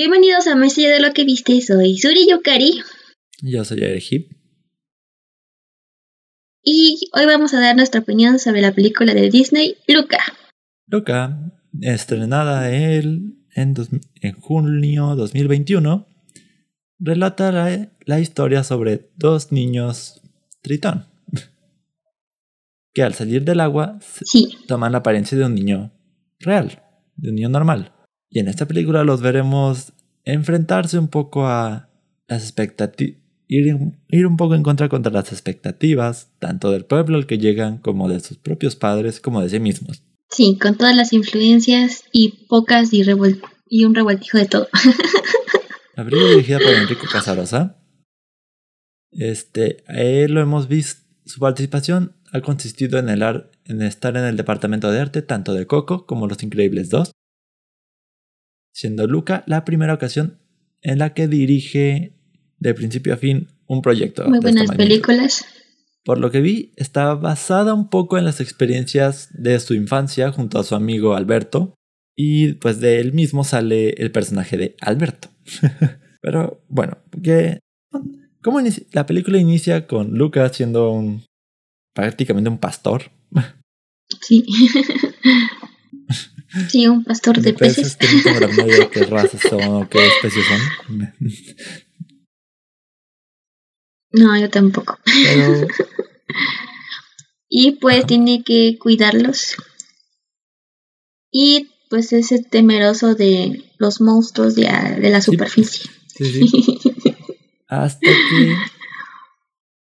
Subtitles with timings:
[0.00, 2.82] Bienvenidos a Messi de lo que viste, soy Suri Yukari.
[3.42, 4.30] Yo soy Erhip.
[6.62, 10.20] Y hoy vamos a dar nuestra opinión sobre la película de Disney, Luca.
[10.86, 13.74] Luca, estrenada el, en,
[14.20, 16.06] en junio 2021,
[17.00, 20.22] relata la, la historia sobre dos niños
[20.62, 21.06] tritón
[22.94, 24.58] que al salir del agua sí.
[24.68, 25.90] toman la apariencia de un niño
[26.38, 26.84] real,
[27.16, 27.97] de un niño normal.
[28.30, 29.92] Y en esta película los veremos
[30.24, 31.88] enfrentarse un poco a
[32.26, 33.74] las expectativas, ir,
[34.08, 38.08] ir, un poco en contra contra las expectativas, tanto del pueblo al que llegan como
[38.08, 40.02] de sus propios padres, como de sí mismos.
[40.30, 43.02] Sí, con todas las influencias y pocas y,
[43.68, 44.68] y un revueltijo de todo.
[45.96, 47.78] la película dirigida por Enrico Casarosa.
[49.10, 51.02] Este, a él lo hemos visto.
[51.24, 53.22] Su participación ha consistido en, el
[53.64, 57.10] en estar en el departamento de arte tanto de Coco como Los Increíbles 2,
[58.78, 60.38] siendo Luca la primera ocasión
[60.82, 62.12] en la que dirige
[62.58, 64.28] de principio a fin un proyecto.
[64.28, 65.44] Muy buenas películas.
[66.04, 70.60] Por lo que vi, está basada un poco en las experiencias de su infancia junto
[70.60, 71.74] a su amigo Alberto.
[72.16, 75.28] Y pues de él mismo sale el personaje de Alberto.
[76.22, 77.58] Pero bueno, que
[78.42, 78.60] ¿cómo
[78.92, 81.24] la película inicia con Luca siendo un
[81.94, 83.10] prácticamente un pastor.
[84.22, 84.42] Sí.
[86.68, 87.96] Sí, un pastor de, peces.
[87.96, 91.14] Que no tengo la idea qué razas son o qué especies son.
[94.12, 94.98] No, yo tampoco.
[95.04, 95.66] Pero...
[97.48, 99.56] y pues tiene que cuidarlos.
[101.30, 104.62] Y pues es temeroso de los monstruos de,
[105.00, 105.90] de la superficie.
[106.14, 106.78] Sí, sí.
[107.68, 108.08] Hasta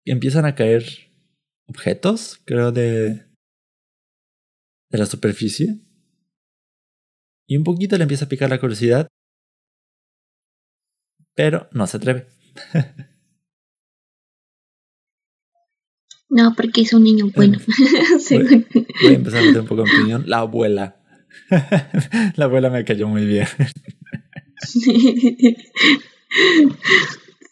[0.04, 0.86] que empiezan a caer
[1.68, 3.26] objetos, creo, de,
[4.90, 5.87] de la superficie.
[7.48, 9.08] Y un poquito le empieza a picar la curiosidad.
[11.34, 12.28] Pero no se atreve.
[16.30, 17.60] no, porque es un niño bueno.
[18.30, 18.66] voy,
[19.04, 20.26] voy, a empezar a meter un poco de opinión.
[20.28, 21.02] La abuela.
[22.36, 23.48] la abuela me cayó muy bien.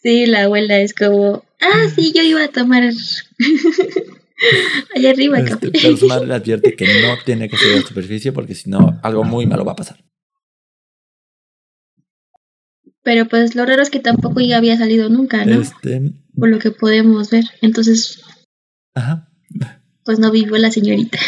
[0.02, 2.82] sí, la abuela es como, ah, sí, yo iba a tomar
[4.94, 7.86] Allá arriba, este, Pero su madre le advierte que no tiene que salir a la
[7.86, 10.04] superficie porque si no, algo muy malo va a pasar.
[13.02, 15.60] Pero pues lo raro es que tampoco ya había salido nunca, ¿no?
[15.60, 16.12] Este...
[16.36, 17.44] Por lo que podemos ver.
[17.62, 18.20] Entonces.
[18.94, 19.30] Ajá.
[20.04, 21.18] Pues no vivió la señorita.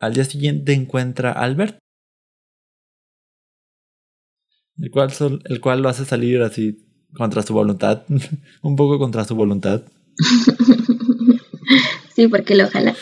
[0.00, 1.78] Al día siguiente encuentra a Albert.
[4.76, 5.12] El cual,
[5.44, 6.84] el cual lo hace salir así
[7.16, 8.02] contra su voluntad,
[8.62, 9.82] un poco contra su voluntad.
[12.14, 12.94] sí, porque lo jala.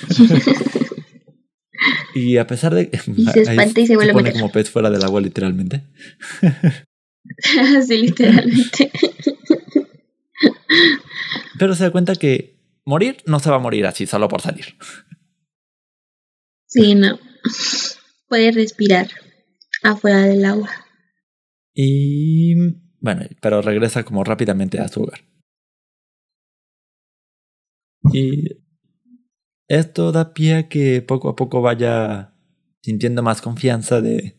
[2.15, 4.91] y a pesar de y se espanta y se vuelve se pone como pez fuera
[4.91, 5.83] del agua literalmente.
[7.87, 8.91] sí, literalmente.
[11.59, 14.77] Pero se da cuenta que morir no se va a morir así solo por salir.
[16.67, 17.19] Sí, no.
[18.29, 19.09] Puede respirar
[19.83, 20.71] afuera del agua.
[21.75, 22.55] Y
[23.03, 25.21] bueno, pero regresa como rápidamente a su hogar.
[28.13, 28.63] Y
[29.69, 32.35] esto da pie a que poco a poco vaya
[32.83, 34.39] sintiendo más confianza de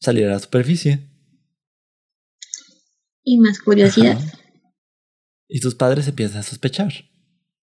[0.00, 1.10] salir a la superficie.
[3.22, 4.18] Y más curiosidad.
[5.46, 6.92] Y sus padres empiezan a sospechar.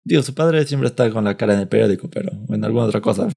[0.03, 3.01] Digo, su padre siempre está con la cara en el periódico, pero en alguna otra
[3.01, 3.28] cosa.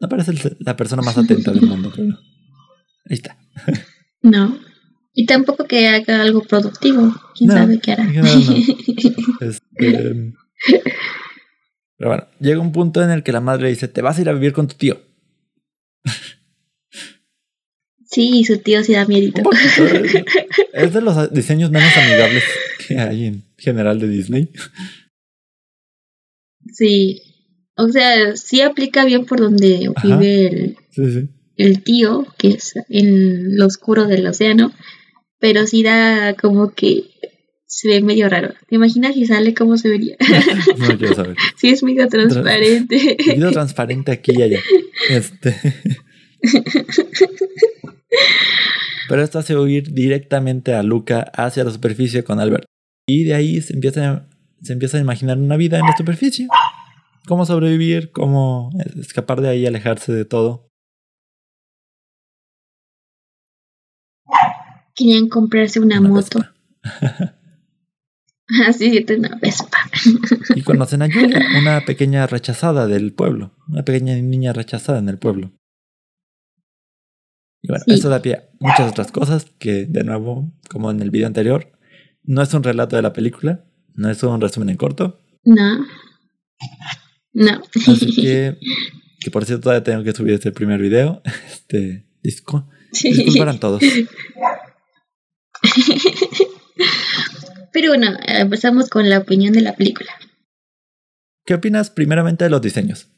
[0.00, 2.14] No parece la persona más atenta del mundo, pero.
[3.08, 3.38] Ahí está.
[4.22, 4.58] No.
[5.18, 7.14] Y tampoco que haga algo productivo.
[7.34, 8.06] ¿Quién sabe qué hará?
[9.40, 10.32] Este,
[11.96, 14.28] pero bueno, llega un punto en el que la madre dice, te vas a ir
[14.28, 15.00] a vivir con tu tío.
[18.04, 19.32] Sí, su tío sí da miedo.
[19.38, 20.24] ¿eh?
[20.74, 22.44] Es de los diseños menos amigables
[22.86, 24.52] que hay en general de Disney.
[26.72, 27.22] Sí.
[27.74, 33.66] O sea, sí aplica bien por donde vive el, el tío, que es en lo
[33.66, 34.72] oscuro del océano
[35.38, 37.04] pero sí da como que
[37.66, 38.54] se ve medio raro.
[38.68, 40.16] ¿Te imaginas si sale cómo se vería?
[40.78, 41.36] no quiero saber.
[41.56, 43.16] Sí, es medio transparente.
[43.26, 44.60] medio transparente aquí y allá.
[45.10, 45.54] Este.
[49.08, 52.64] Pero esto hace huir directamente a Luca hacia la superficie con Albert.
[53.06, 54.28] Y de ahí se empieza,
[54.62, 56.48] se empieza a imaginar una vida en la superficie.
[57.26, 60.65] Cómo sobrevivir, cómo escapar de ahí, alejarse de todo.
[64.96, 66.42] Querían comprarse una, moto.
[68.66, 69.78] Así es una Vespa.
[70.54, 73.54] y conocen a Julia, una pequeña rechazada del pueblo.
[73.68, 75.52] Una pequeña niña rechazada en el pueblo.
[77.62, 81.10] Y bueno, eso da pie a muchas otras cosas que, de nuevo, como en el
[81.10, 81.72] video anterior,
[82.22, 85.20] no es un relato de la película, no es un resumen en corto.
[85.44, 85.84] No.
[87.34, 87.62] No.
[87.86, 88.56] Así que,
[89.20, 91.22] que por cierto, todavía tengo que subir este primer video.
[91.46, 92.66] Este disco.
[92.92, 93.82] Disculparán todos.
[97.72, 100.10] Pero bueno, empezamos con la opinión de la película.
[101.44, 103.08] ¿Qué opinas primeramente de los diseños?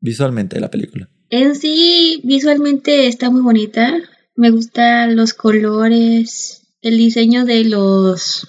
[0.00, 1.08] Visualmente de la película.
[1.30, 3.94] En sí, visualmente está muy bonita.
[4.34, 8.48] Me gustan los colores, el diseño de los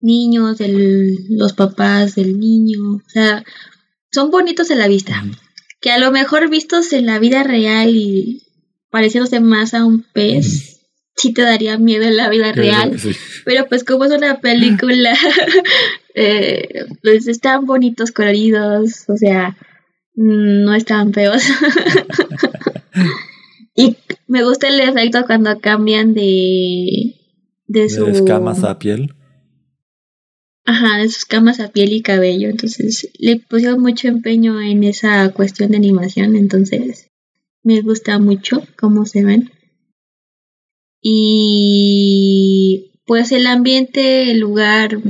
[0.00, 2.96] niños, de los papás del niño.
[2.96, 3.44] O sea,
[4.10, 5.24] son bonitos a la vista.
[5.80, 8.42] Que a lo mejor vistos en la vida real y
[8.90, 10.77] pareciéndose más a un pez,
[11.18, 12.96] sí te daría miedo en la vida real.
[13.44, 15.14] Pero pues como es una película,
[16.14, 19.56] eh, pues están bonitos, coloridos, o sea,
[20.14, 21.42] no están feos.
[23.74, 27.14] y me gusta el efecto cuando cambian de...
[27.66, 28.06] De, su...
[28.06, 29.14] escamas a piel.
[30.64, 32.48] Ajá, de sus camas a piel y cabello.
[32.48, 36.36] Entonces le pusieron mucho empeño en esa cuestión de animación.
[36.36, 37.10] Entonces
[37.62, 39.50] me gusta mucho cómo se ven.
[41.00, 45.00] Y pues el ambiente, el lugar,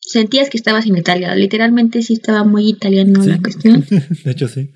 [0.00, 1.34] sentías que estabas en Italia.
[1.34, 3.86] Literalmente sí estaba muy italiano la cuestión.
[4.24, 4.72] de hecho, sí.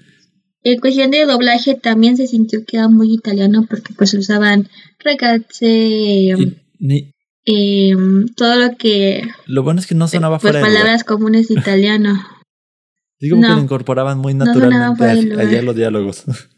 [0.62, 4.68] En cuestión de doblaje también se sintió que era muy italiano porque pues usaban
[5.00, 6.30] ragazze,
[7.44, 9.28] em, todo lo que...
[9.46, 12.18] Lo bueno es que no sonaba pues, fuera palabras comunes de italiano.
[13.20, 15.04] Digo que lo incorporaban muy naturalmente
[15.38, 16.24] allá los diálogos.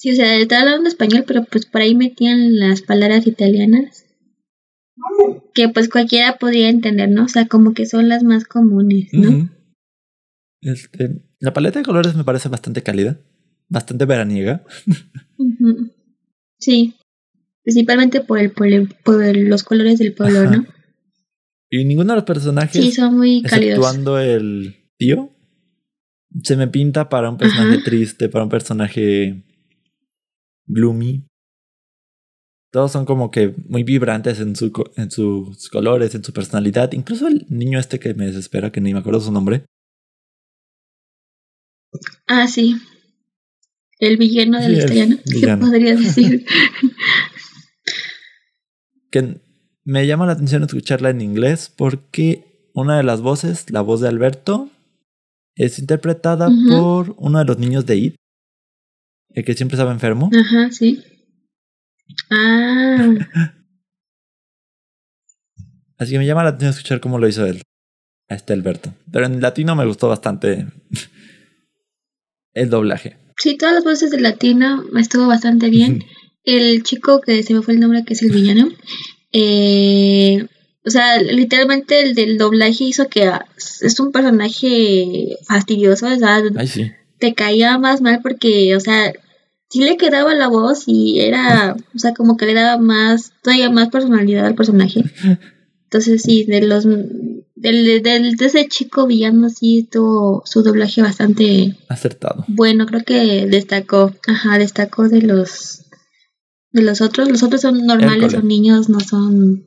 [0.00, 4.06] Sí, o sea, estaba hablando español, pero pues por ahí metían las palabras italianas.
[5.52, 7.24] Que pues cualquiera podría entender, ¿no?
[7.24, 9.50] O sea, como que son las más comunes, ¿no?
[10.62, 13.20] Este, la paleta de colores me parece bastante cálida,
[13.68, 14.64] bastante veraniega.
[16.58, 16.94] Sí,
[17.62, 20.66] principalmente por, el, por, los colores del pueblo, ¿no?
[21.68, 23.78] Y ninguno de los personajes, sí, son muy cálidos.
[23.78, 25.30] exceptuando el tío,
[26.42, 29.44] se me pinta para un personaje triste, para un personaje
[30.72, 31.26] gloomy.
[32.72, 36.92] Todos son como que muy vibrantes en, su, en sus colores, en su personalidad.
[36.92, 39.64] Incluso el niño este que me desespera, que ni me acuerdo su nombre.
[42.28, 42.76] Ah, sí.
[43.98, 45.16] El villano del historiano.
[45.24, 46.46] ¿Qué podría decir?
[49.10, 49.40] que
[49.84, 54.08] me llama la atención escucharla en inglés porque una de las voces, la voz de
[54.08, 54.70] Alberto,
[55.56, 58.16] es interpretada por uno de los niños de It,
[59.34, 60.30] el que siempre estaba enfermo.
[60.32, 61.02] Ajá, sí.
[62.30, 63.14] Ah.
[65.98, 67.62] Así que me llama la atención escuchar cómo lo hizo él.
[68.28, 68.94] A este Alberto.
[69.12, 70.66] Pero en latino me gustó bastante
[72.54, 73.16] el doblaje.
[73.36, 76.04] Sí, todas las voces de latino estuvo bastante bien.
[76.44, 78.68] el chico que se me fue el nombre, que es el villano.
[79.32, 80.46] Eh,
[80.84, 86.90] o sea, literalmente el del doblaje hizo que es un personaje fastidioso, sea, Ay, sí
[87.20, 89.12] te caía más mal porque, o sea,
[89.68, 93.70] sí le quedaba la voz y era, o sea, como que le daba más, todavía
[93.70, 95.04] más personalidad al personaje.
[95.84, 101.76] Entonces sí, de los del, del, de ese chico villano sí tuvo su doblaje bastante
[101.88, 102.44] acertado.
[102.48, 105.84] Bueno, creo que destacó, ajá, destacó de los
[106.72, 109.66] de los otros, los otros son normales, son niños, no son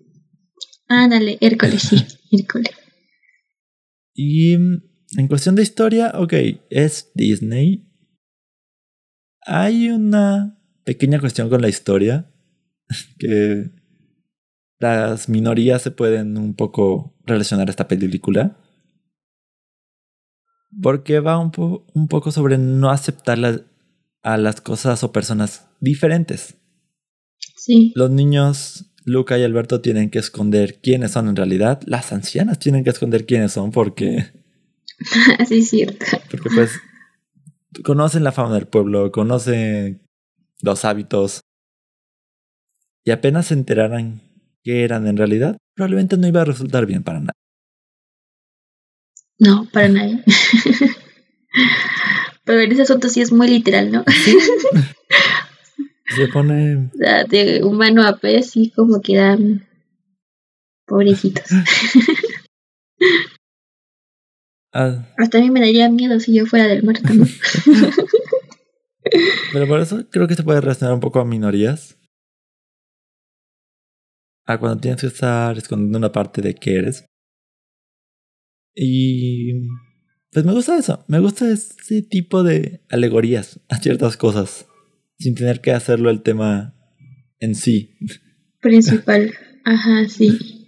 [0.87, 1.97] Ándale, Hércules, sí,
[2.31, 2.71] Hércules.
[4.13, 4.57] Y
[5.17, 6.33] en cuestión de historia, ok,
[6.69, 7.87] es Disney.
[9.45, 12.31] Hay una pequeña cuestión con la historia
[13.19, 13.71] que
[14.79, 18.57] las minorías se pueden un poco relacionar a esta película.
[20.81, 21.51] Porque va un,
[21.93, 23.37] un poco sobre no aceptar
[24.23, 26.55] a las cosas o personas diferentes.
[27.55, 27.93] Sí.
[27.95, 31.81] Los niños, Luca y Alberto, tienen que esconder quiénes son en realidad.
[31.85, 34.42] Las ancianas tienen que esconder quiénes son porque
[35.47, 36.05] sí, es cierto.
[36.29, 36.79] Porque pues
[37.83, 40.01] conocen la fama del pueblo, conocen
[40.61, 41.41] los hábitos.
[43.05, 44.21] Y apenas se enteraran
[44.63, 47.31] qué eran en realidad, probablemente no iba a resultar bien para nadie.
[49.39, 50.23] No, para nadie.
[52.45, 54.03] Pero en ese asunto sí es muy literal, ¿no?
[56.15, 56.91] Se pone.
[57.29, 59.67] De humano a pez, y como quedan
[60.85, 61.45] pobrecitos.
[64.73, 65.07] Ah.
[65.17, 66.95] Hasta a mí me daría miedo si yo fuera del mar
[69.53, 71.97] Pero por eso creo que se puede relacionar un poco a minorías.
[74.45, 77.05] A cuando tienes que estar escondiendo una parte de que eres.
[78.75, 79.67] Y
[80.31, 81.05] pues me gusta eso.
[81.07, 84.65] Me gusta ese tipo de alegorías a ciertas cosas.
[85.19, 86.73] sin tener que hacerlo el tema
[87.39, 87.95] en sí.
[88.59, 89.31] Principal,
[89.63, 90.67] ajá, sí.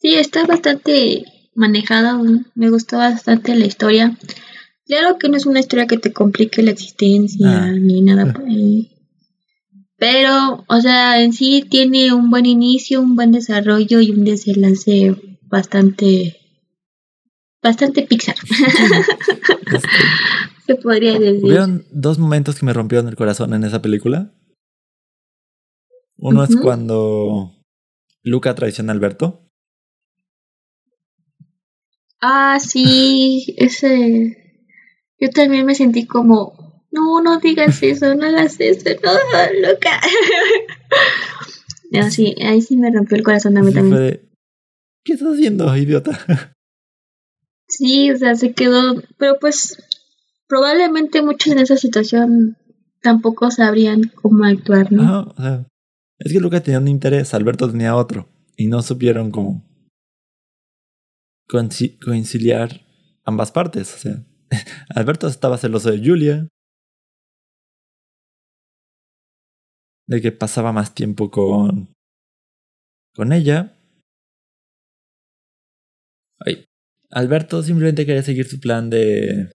[0.00, 1.24] Sí, está bastante
[1.58, 2.18] manejada,
[2.54, 4.16] me gustó bastante la historia.
[4.86, 7.72] Claro que no es una historia que te complique la existencia ah.
[7.72, 8.90] ni nada por ahí.
[9.98, 15.16] Pero, o sea, en sí tiene un buen inicio, un buen desarrollo y un desenlace
[15.42, 16.36] bastante.
[17.62, 18.36] bastante Pixar.
[20.66, 21.44] Se podría decir.
[21.44, 24.32] Hubieron dos momentos que me rompieron el corazón en esa película.
[26.16, 27.52] Uno es cuando
[28.22, 29.47] Luca traiciona a Alberto.
[32.20, 34.36] Ah, sí, ese.
[35.20, 40.00] Yo también me sentí como, no, no digas eso, no hagas eso, no, loca.
[42.10, 44.20] sí, ahí sí me rompió el corazón a mí también.
[45.04, 46.18] ¿Qué estás haciendo, idiota?
[47.70, 49.76] Sí, o sea, se quedó, pero pues
[50.48, 52.56] probablemente muchos en esa situación
[53.02, 55.34] tampoco sabrían cómo actuar, ¿no?
[55.36, 55.66] o sea,
[56.18, 59.67] es que Luca tenía un interés, Alberto tenía otro, y no supieron cómo
[61.48, 62.80] conciliar
[63.24, 64.24] ambas partes, o sea.
[64.94, 66.48] Alberto estaba celoso de Julia.
[70.06, 71.92] De que pasaba más tiempo con.
[73.14, 73.78] con ella.
[76.40, 76.64] Ay.
[77.10, 79.52] Alberto simplemente quería seguir su plan de.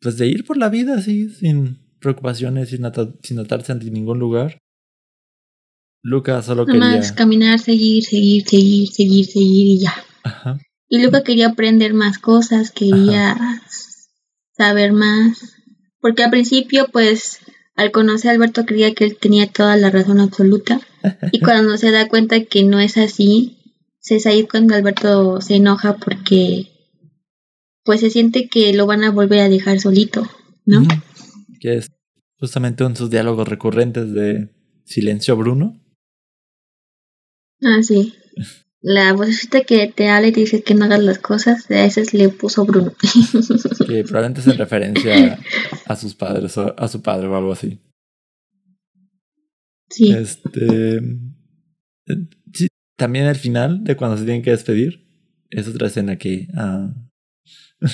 [0.00, 2.82] Pues de ir por la vida así, sin preocupaciones, sin,
[3.22, 4.58] sin atarse ante ningún lugar.
[6.04, 6.80] Luca solo quería.
[6.80, 9.94] Más caminar, seguir, seguir, seguir, seguir, seguir y ya.
[10.24, 10.58] Ajá.
[10.88, 13.62] Y Luca quería aprender más cosas, quería
[14.56, 15.54] saber más.
[16.00, 17.38] Porque al principio, pues,
[17.76, 20.80] al conocer a Alberto creía que él tenía toda la razón absoluta.
[21.32, 23.58] Y cuando se da cuenta que no es así,
[24.10, 26.68] es ahí cuando Alberto se enoja porque
[27.84, 30.28] pues se siente que lo van a volver a dejar solito,
[30.64, 30.82] ¿no?
[31.60, 31.90] Que es
[32.38, 34.50] justamente uno de sus diálogos recurrentes de
[34.84, 35.80] Silencio Bruno.
[37.62, 38.14] Ah, sí.
[38.82, 42.12] La vocecita que te habla y te dice que no hagas las cosas, a veces
[42.14, 42.92] le puso Bruno.
[43.86, 45.38] que probablemente es en referencia
[45.86, 47.78] a, sus padres, o a su padre o algo así.
[49.88, 50.10] Sí.
[50.12, 51.00] Este.
[52.52, 55.06] Sí, también el final de cuando se tienen que despedir.
[55.48, 56.48] Es otra escena que.
[56.56, 56.92] Ah.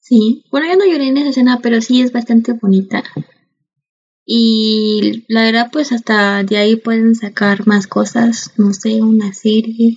[0.00, 0.44] sí.
[0.52, 3.02] Bueno, yo no lloré en esa escena, pero sí es bastante bonita.
[4.30, 9.96] Y la verdad, pues hasta de ahí pueden sacar más cosas, no sé, una serie,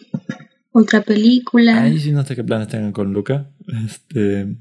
[0.71, 1.83] otra película.
[1.83, 3.53] Ay, sí, no sé qué planes tengan con Luca.
[3.85, 4.55] Este.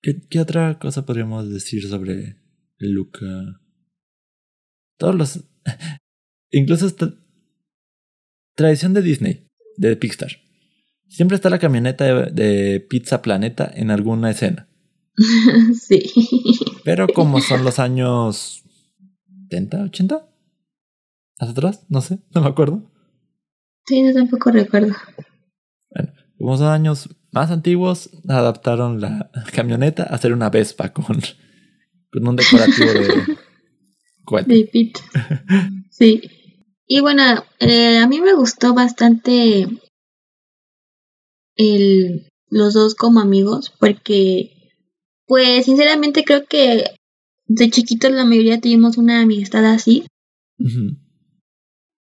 [0.00, 2.38] ¿Qué, qué otra cosa podríamos decir sobre
[2.78, 3.60] Luca?
[4.96, 5.44] Todos los.
[6.52, 7.12] Incluso esta.
[8.56, 10.38] Tradición de Disney, de Pixar.
[11.06, 14.70] Siempre está la camioneta de Pizza Planeta en alguna escena.
[15.80, 16.02] sí.
[16.84, 18.62] Pero como son los años
[19.50, 20.26] 70, 80?
[21.38, 21.86] ¿Hacia atrás?
[21.88, 22.82] No sé, no me acuerdo.
[23.86, 24.94] Sí, yo tampoco recuerdo.
[25.90, 31.20] Bueno, como son años más antiguos, adaptaron la camioneta a hacer una Vespa con,
[32.12, 33.36] con un decorativo de
[34.46, 34.98] De Pit.
[35.90, 36.22] Sí.
[36.86, 37.22] Y bueno,
[37.58, 39.66] eh, a mí me gustó bastante
[41.56, 44.59] el, los dos como amigos porque
[45.30, 46.86] pues sinceramente creo que
[47.46, 50.04] de chiquitos la mayoría tuvimos una amistad así.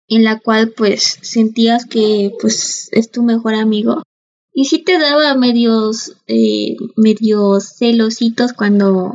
[0.08, 4.02] En la cual pues sentías que pues es tu mejor amigo.
[4.52, 9.14] Y sí te daba medios, eh, medios celositos cuando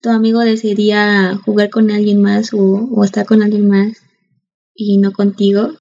[0.00, 3.96] tu amigo decidía jugar con alguien más o, o, estar con alguien más
[4.76, 5.72] y no contigo.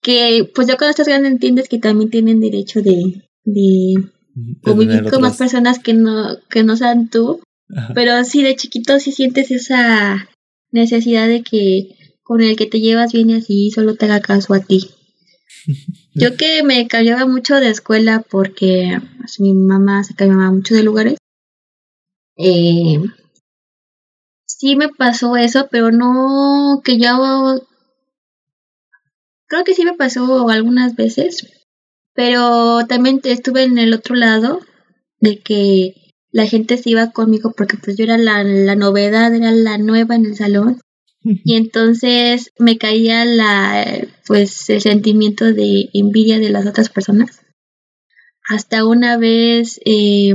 [0.00, 4.12] Que pues ya cuando estás grande entiendes que también tienen derecho de, de
[4.62, 7.40] convivir con más personas que no, que no sean tú.
[7.94, 10.28] Pero sí, de chiquito sí sientes esa
[10.70, 14.54] necesidad de que con el que te llevas bien y así solo te haga caso
[14.54, 14.90] a ti.
[16.14, 20.82] Yo que me cambiaba mucho de escuela porque pues, mi mamá se cambiaba mucho de
[20.82, 21.18] lugares.
[22.36, 23.00] Eh,
[24.58, 27.62] sí me pasó eso, pero no que yo...
[29.46, 31.46] Creo que sí me pasó algunas veces,
[32.18, 34.58] pero también estuve en el otro lado
[35.20, 35.94] de que
[36.32, 40.16] la gente se iba conmigo porque pues yo era la, la novedad, era la nueva
[40.16, 40.80] en el salón.
[41.44, 43.86] Y entonces me caía la
[44.26, 47.42] pues el sentimiento de envidia de las otras personas.
[48.48, 50.34] Hasta una vez eh,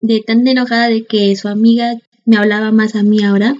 [0.00, 3.54] de tan enojada de que su amiga me hablaba más a mí ahora,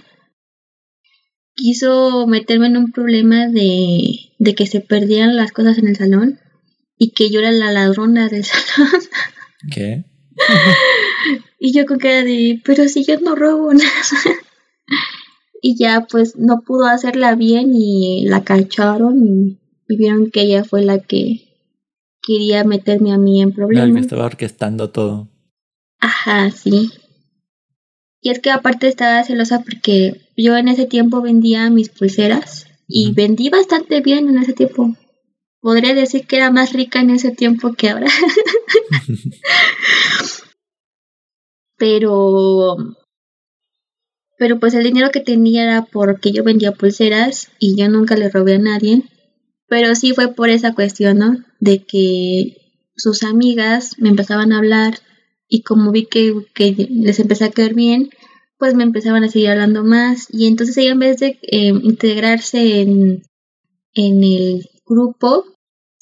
[1.55, 6.41] quiso meterme en un problema de, de que se perdieran las cosas en el salón
[6.99, 9.03] y que yo era la ladrona del salón.
[9.73, 10.05] ¿Qué?
[11.59, 13.93] y yo con cara de, pero si yo no robo nada.
[15.63, 19.59] y ya pues no pudo hacerla bien y la cacharon y,
[19.97, 21.43] vieron que ella fue la que
[22.21, 23.89] quería meterme a mí en problemas.
[23.89, 25.29] La que estaba orquestando todo.
[26.01, 26.91] Ajá, sí.
[28.21, 33.13] Y es que aparte estaba celosa porque yo en ese tiempo vendía mis pulseras y
[33.13, 34.97] vendí bastante bien en ese tiempo.
[35.65, 38.07] Podría decir que era más rica en ese tiempo que ahora.
[41.79, 42.77] pero
[44.37, 48.29] pero pues el dinero que tenía era porque yo vendía pulseras y yo nunca le
[48.29, 49.05] robé a nadie.
[49.67, 51.43] Pero sí fue por esa cuestión, ¿no?
[51.61, 52.59] De que
[52.95, 54.99] sus amigas me empezaban a hablar
[55.49, 56.45] y como vi que,
[56.91, 58.11] les empecé a caer bien,
[58.59, 62.83] pues me empezaban a seguir hablando más y entonces ella en vez de eh, integrarse
[62.83, 63.23] en,
[63.95, 65.54] en el grupo,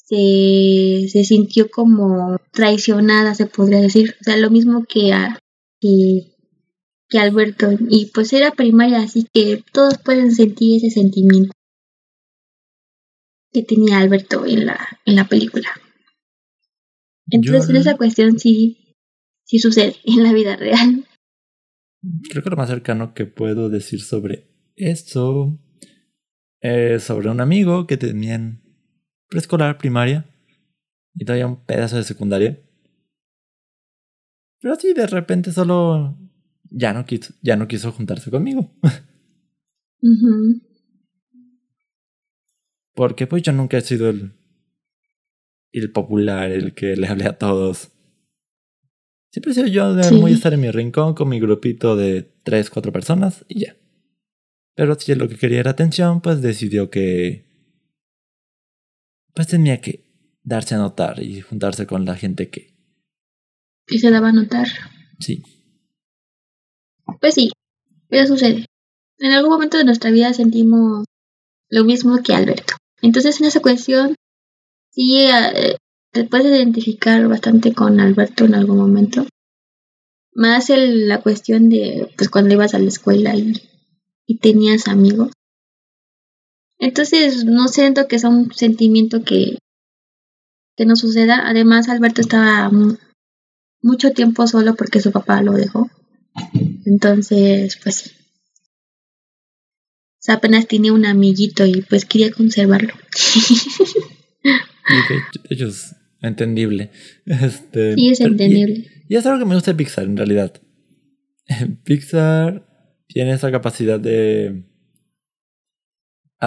[0.03, 4.15] se, se, sintió como traicionada, se podría decir.
[4.21, 5.39] O sea, lo mismo que, a,
[5.79, 6.35] que,
[7.09, 7.69] que Alberto.
[7.89, 11.51] Y pues era primaria, así que todos pueden sentir ese sentimiento
[13.51, 15.69] que tenía Alberto en la, en la película.
[17.29, 18.97] Entonces, en esa cuestión sí,
[19.45, 21.05] sí sucede en la vida real.
[22.29, 25.57] Creo que lo más cercano que puedo decir sobre esto
[26.59, 28.62] es sobre un amigo que tenía en
[29.33, 30.25] preescolar, primaria
[31.15, 32.61] y todavía un pedazo de secundaria.
[34.61, 36.15] Pero así de repente solo
[36.69, 38.71] ya no quiso, ya no quiso juntarse conmigo.
[42.93, 44.33] Porque pues yo nunca he sido el,
[45.71, 47.89] el popular, el que le hable a todos.
[49.31, 52.69] Siempre he sido yo de muy estar en mi rincón con mi grupito de tres,
[52.69, 53.77] cuatro personas y ya.
[54.75, 57.52] Pero si lo que quería era atención, pues decidió que...
[59.33, 60.05] Pues tenía que
[60.43, 62.73] darse a notar y juntarse con la gente que...
[63.87, 64.67] Y se daba a notar.
[65.19, 65.43] Sí.
[67.19, 67.51] Pues sí,
[68.09, 68.65] eso sucede.
[69.17, 71.05] En algún momento de nuestra vida sentimos
[71.69, 72.75] lo mismo que Alberto.
[73.01, 74.15] Entonces en esa cuestión,
[74.91, 75.77] sí, eh,
[76.11, 79.25] te puedes identificar bastante con Alberto en algún momento.
[80.33, 83.53] Más el, la cuestión de, pues cuando ibas a la escuela y,
[84.25, 85.31] y tenías amigos.
[86.83, 89.57] Entonces, no siento que sea un sentimiento que,
[90.75, 91.47] que no suceda.
[91.47, 92.69] Además, Alberto estaba
[93.81, 95.89] mucho tiempo solo porque su papá lo dejó.
[96.85, 98.09] Entonces, pues sí.
[98.09, 102.93] O sea, apenas tenía un amiguito y pues quería conservarlo.
[105.49, 106.91] ellos entendible.
[107.25, 109.05] Este, sí, es entendible.
[109.07, 110.61] Y, es algo que me gusta de Pixar, en realidad.
[111.85, 112.67] Pixar
[113.07, 114.65] tiene esa capacidad de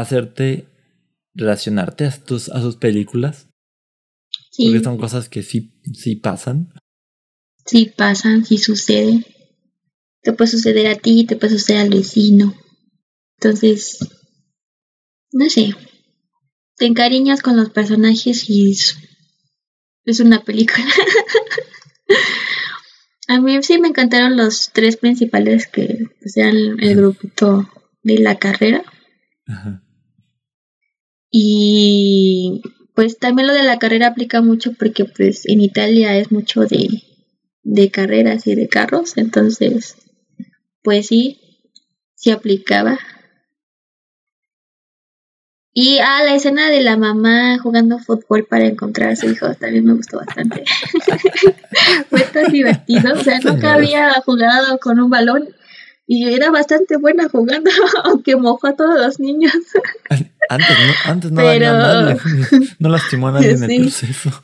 [0.00, 0.68] hacerte
[1.34, 3.48] relacionarte a, tus, a sus películas.
[4.50, 4.66] Sí.
[4.66, 6.72] Porque son cosas que sí, sí pasan.
[7.64, 9.24] Sí pasan, sí suceden.
[10.22, 12.54] Te puede suceder a ti, te puede suceder al vecino.
[13.38, 13.98] Entonces,
[15.32, 15.74] no sé.
[16.76, 18.76] Te encariñas con los personajes y
[20.04, 20.86] es una película.
[23.28, 27.68] a mí sí me encantaron los tres principales que sean el grupito
[28.02, 28.84] de la carrera.
[31.38, 32.62] Y
[32.94, 37.02] pues también lo de la carrera aplica mucho porque pues en Italia es mucho de,
[37.62, 39.96] de carreras y de carros, entonces
[40.82, 41.38] pues sí,
[42.14, 42.98] sí aplicaba.
[45.74, 49.84] Y ah, la escena de la mamá jugando fútbol para encontrar a su hijo también
[49.84, 50.64] me gustó bastante.
[52.08, 53.12] Fue tan divertido.
[53.12, 55.50] O sea, nunca había jugado con un balón
[56.06, 57.70] y era bastante buena jugando,
[58.04, 59.52] aunque mojó a todos los niños.
[60.48, 61.72] Antes no, antes no Pero...
[61.72, 62.16] nadie.
[62.78, 64.42] No lastimó a nadie en el proceso.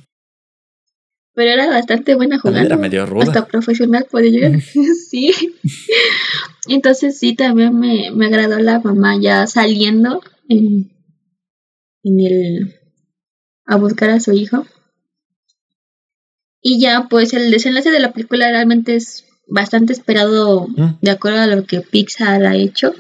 [1.35, 2.67] Pero era bastante buena jugando.
[2.67, 3.25] Era medio ruda.
[3.25, 4.61] Hasta profesional puede llegar.
[5.11, 5.55] sí.
[6.69, 10.93] Entonces sí, también me, me agradó la mamá ya saliendo en,
[12.03, 12.81] en el
[13.65, 14.67] a buscar a su hijo.
[16.61, 20.99] Y ya, pues el desenlace de la película realmente es bastante esperado mm.
[21.01, 22.95] de acuerdo a lo que Pixar ha hecho.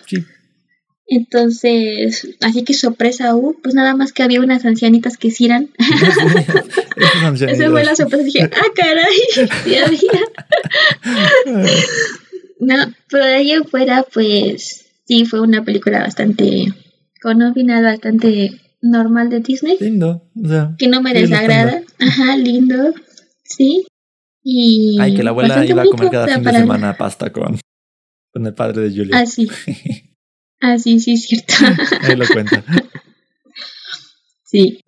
[1.15, 5.69] Entonces, así que sorpresa, uh, pues nada más que había unas ancianitas que sí eran.
[7.35, 8.25] Esa fue la sorpresa.
[8.25, 9.19] Dije, ah, caray,
[9.65, 10.01] sí había.
[12.61, 12.75] no,
[13.11, 16.69] pero de ahí afuera, pues sí, fue una película bastante,
[17.21, 19.77] con un final bastante normal de Disney.
[19.81, 20.75] Lindo, o sea.
[20.79, 21.83] Que no me desagrada.
[21.99, 22.95] Ajá, lindo.
[23.45, 23.85] Sí.
[24.43, 24.99] Y.
[25.01, 27.59] Ay, que la abuela iba a comer cada fin de semana pasta con,
[28.33, 29.19] con el padre de Julia.
[29.19, 29.49] Ah, sí.
[30.61, 31.55] ah, sí, sí, es cierto.
[32.03, 32.65] Ahí lo cuenta.
[34.45, 34.81] sí.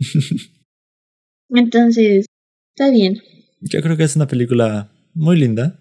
[1.51, 2.27] Entonces,
[2.75, 3.21] está bien.
[3.61, 5.79] Yo creo que es una película muy linda.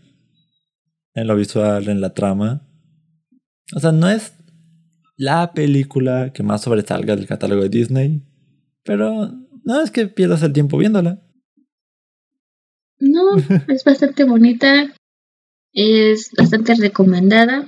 [1.15, 2.67] en lo visual, en la trama.
[3.75, 4.33] O sea, no es
[5.15, 8.23] la película que más sobresalga del catálogo de Disney,
[8.83, 9.31] pero
[9.63, 11.21] no es que pierdas el tiempo viéndola.
[13.03, 13.35] No,
[13.67, 14.93] es bastante bonita,
[15.73, 17.67] es bastante recomendada.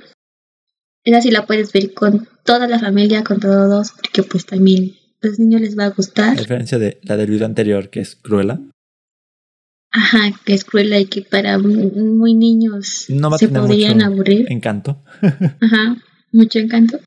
[1.04, 5.28] Esa sí la puedes ver con toda la familia, con todos, porque pues también a
[5.28, 6.38] los niños les va a gustar.
[6.38, 8.62] A diferencia de la del video anterior, que es Cruella.
[9.91, 14.45] Ajá, que es Cruella y que para muy niños se podrían aburrir.
[14.50, 15.04] Encanto.
[15.21, 15.98] Ajá,
[16.32, 17.00] mucho encanto.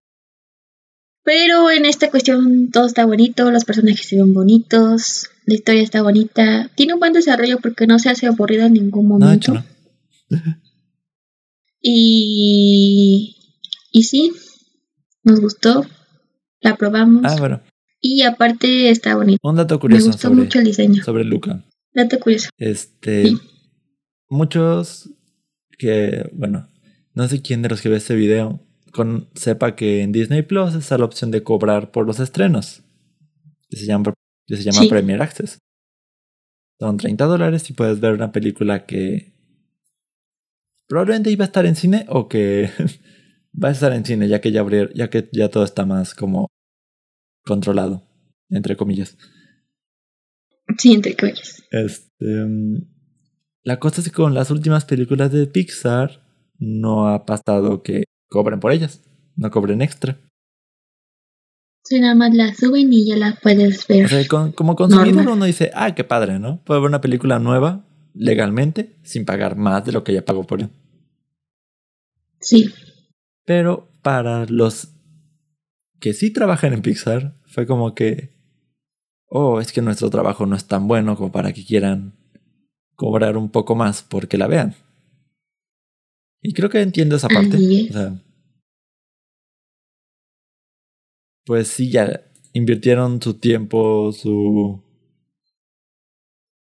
[1.28, 6.00] Pero en esta cuestión todo está bonito, los personajes se ven bonitos, la historia está
[6.00, 9.52] bonita, tiene un buen desarrollo porque no se hace aburrido en ningún momento.
[9.52, 9.62] No,
[11.82, 13.36] y,
[13.92, 14.32] y sí,
[15.22, 15.84] nos gustó,
[16.62, 17.22] la probamos.
[17.26, 17.60] Ah, bueno.
[18.00, 19.38] Y aparte está bonito.
[19.46, 20.06] Un dato curioso.
[20.06, 21.04] Me gustó mucho el diseño.
[21.04, 21.62] Sobre Luca.
[21.92, 22.48] Dato curioso.
[22.56, 23.34] Este.
[24.30, 25.10] Muchos
[25.76, 26.70] que, bueno,
[27.12, 30.74] no sé quién de los que ve este video con, sepa que en Disney Plus
[30.74, 32.82] está la opción de cobrar por los estrenos.
[33.68, 34.14] Que se llama,
[34.46, 35.58] se llama Premier Access.
[36.80, 39.34] Son 30 dólares y puedes ver una película que
[40.86, 42.70] probablemente iba a estar en cine o que
[43.62, 46.48] va a estar en cine ya que ya, ya que ya todo está más como
[47.44, 48.06] controlado,
[48.48, 49.16] entre comillas.
[50.78, 51.64] Sí, entre comillas.
[51.70, 52.98] Este, mm,
[53.64, 56.24] la cosa es que con las últimas películas de Pixar
[56.58, 59.02] no ha pasado que cobren por ellas,
[59.36, 60.18] no cobren extra.
[61.84, 64.04] Si nada más la suben y ya la puedes ver.
[64.04, 66.62] O sea, como consumidor uno dice, ah, qué padre, ¿no?
[66.64, 70.60] Puedo ver una película nueva legalmente sin pagar más de lo que ya pagó por
[70.60, 70.70] ella.
[72.40, 72.70] Sí.
[73.44, 74.88] Pero para los
[75.98, 78.34] que sí trabajan en Pixar, fue como que,
[79.26, 82.12] oh, es que nuestro trabajo no es tan bueno como para que quieran
[82.94, 84.74] cobrar un poco más porque la vean.
[86.42, 87.56] Y creo que entiendo esa parte.
[87.56, 88.22] O sea,
[91.44, 94.82] pues sí, ya invirtieron su tiempo, su,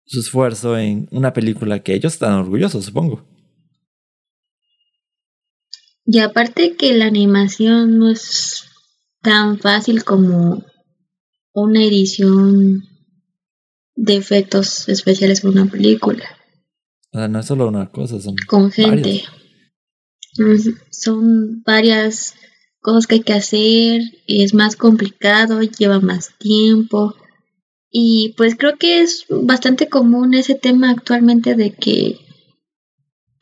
[0.06, 3.26] su esfuerzo en una película que ellos están orgullosos, supongo.
[6.06, 8.64] Y aparte que la animación no es
[9.20, 10.64] tan fácil como
[11.52, 12.84] una edición
[13.94, 16.24] de efectos especiales para una película.
[17.12, 19.24] O sea, no es solo una cosa, son con gente.
[20.90, 22.34] Son varias
[22.80, 27.14] cosas que hay que hacer, es más complicado, lleva más tiempo.
[27.90, 32.18] Y pues creo que es bastante común ese tema actualmente de que,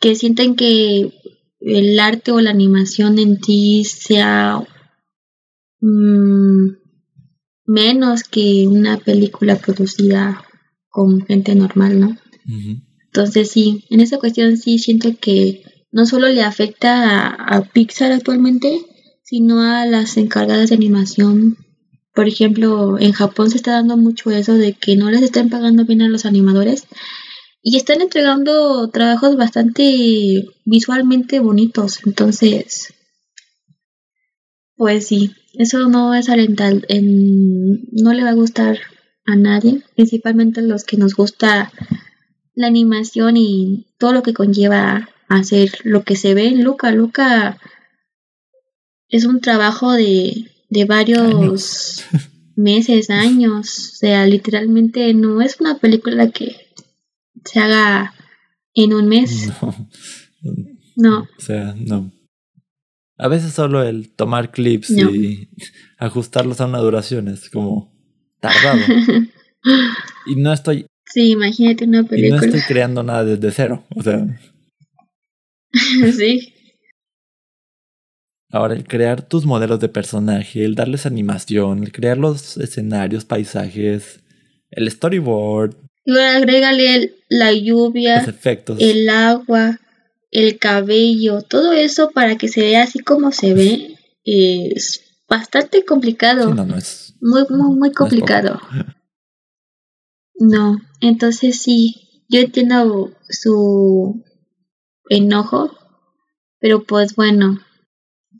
[0.00, 1.12] que sienten que
[1.60, 4.62] el arte o la animación en ti sea
[5.80, 6.68] mm,
[7.66, 10.44] menos que una película producida
[10.88, 12.16] con gente normal, ¿no?
[13.06, 15.64] Entonces sí, en esa cuestión sí siento que
[15.96, 18.84] no solo le afecta a, Pixar actualmente,
[19.22, 21.56] sino a las encargadas de animación.
[22.14, 25.86] Por ejemplo, en Japón se está dando mucho eso de que no les están pagando
[25.86, 26.86] bien a los animadores
[27.62, 32.00] y están entregando trabajos bastante visualmente bonitos.
[32.04, 32.92] Entonces,
[34.76, 38.80] pues sí, eso no es alentar, no le va a gustar
[39.24, 41.72] a nadie, principalmente a los que nos gusta
[42.54, 46.90] la animación y todo lo que conlleva hacer lo que se ve en Luca.
[46.92, 47.58] Luca
[49.08, 52.04] es un trabajo de, de varios
[52.56, 53.92] meses, años.
[53.92, 56.56] O sea, literalmente no es una película que
[57.44, 58.14] se haga
[58.74, 59.48] en un mes.
[60.96, 61.28] No.
[61.38, 62.10] O sea, no.
[63.18, 65.50] A veces solo el tomar clips y
[65.98, 67.94] ajustarlos a una duración es como
[68.40, 68.80] tardado.
[70.26, 70.86] y no estoy.
[71.04, 72.28] Sí, imagínate una película.
[72.28, 73.84] Y no estoy creando nada desde cero.
[73.94, 74.26] O sea.
[76.16, 76.52] sí.
[78.50, 84.20] Ahora, el crear tus modelos de personaje, el darles animación, el crear los escenarios, paisajes,
[84.70, 85.76] el storyboard.
[86.04, 88.78] Y agrégale la lluvia, los efectos.
[88.80, 89.80] el agua,
[90.30, 96.54] el cabello, todo eso para que se vea así como se ve, es bastante complicado.
[96.54, 97.14] no, no es.
[97.20, 98.60] Muy, muy, muy complicado.
[100.38, 104.22] no, entonces sí, yo entiendo su
[105.08, 105.76] enojo,
[106.60, 107.60] pero pues bueno,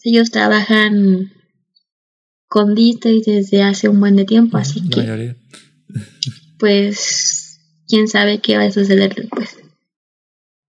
[0.03, 1.33] ellos trabajan
[2.49, 5.37] con Disney desde hace un buen de tiempo, así que
[6.59, 9.59] pues quién sabe qué va a suceder después.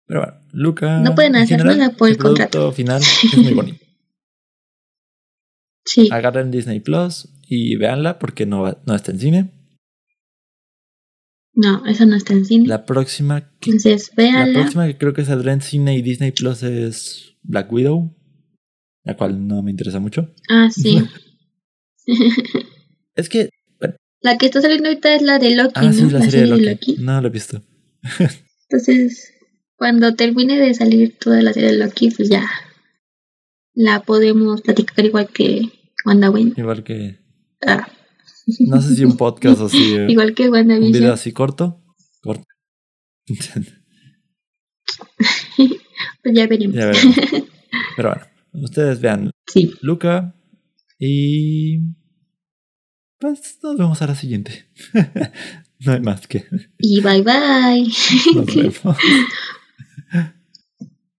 [0.05, 0.99] Pero bueno, Luca.
[0.99, 2.71] No pueden hacer nada por el, el contrato.
[2.71, 3.85] final es muy bonito.
[5.85, 6.09] sí.
[6.11, 9.56] Agarren Disney Plus y véanla porque no, no está en cine.
[11.57, 12.67] No, esa no está en cine.
[12.67, 13.51] La próxima.
[13.61, 14.45] Entonces, véanla.
[14.45, 18.15] La próxima que creo que saldrá en cine y Disney Plus es Black Widow.
[19.03, 20.35] La cual no me interesa mucho.
[20.49, 21.03] Ah, sí.
[23.15, 23.49] es que.
[24.21, 25.73] La que está saliendo ahorita es la de Loki.
[25.75, 26.97] Ah, sí, la, serie, de, Loki.
[26.99, 27.63] No la he visto.
[28.69, 29.33] Entonces,
[29.77, 32.47] cuando termine de salir toda la serie de Loki, pues ya
[33.73, 35.71] la podemos platicar igual que
[36.05, 36.53] WandaVision.
[36.55, 37.17] Igual que.
[37.65, 37.87] Ah.
[38.59, 39.77] No sé si un podcast así.
[40.07, 40.87] igual que WandaVision.
[40.87, 41.83] Un video así corto.
[42.21, 42.45] Corto.
[46.23, 46.75] pues ya veremos.
[46.75, 47.15] ya veremos.
[47.95, 49.31] Pero bueno, ustedes vean.
[49.47, 49.73] Sí.
[49.81, 50.35] Luca.
[50.99, 51.79] Y.
[53.19, 54.69] Pues nos vemos a la siguiente.
[55.79, 56.45] no hay más que.
[56.79, 57.91] Y bye bye.
[58.35, 58.97] Nos vemos.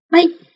[0.09, 0.48] Bye.